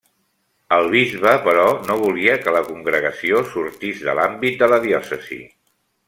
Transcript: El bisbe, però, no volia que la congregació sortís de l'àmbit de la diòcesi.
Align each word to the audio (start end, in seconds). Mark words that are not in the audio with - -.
El 0.75 0.87
bisbe, 0.93 1.33
però, 1.47 1.65
no 1.89 1.97
volia 2.03 2.37
que 2.45 2.53
la 2.57 2.63
congregació 2.69 3.41
sortís 3.53 4.01
de 4.09 4.15
l'àmbit 4.21 4.57
de 4.63 4.71
la 4.73 4.81
diòcesi. 4.87 5.39